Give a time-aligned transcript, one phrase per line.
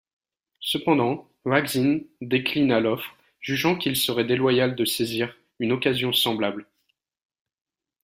[0.61, 6.67] Cependant, Hua Xin déclina l’offre, jugeant qu’il serait déloyal de saisir une occasion semblable.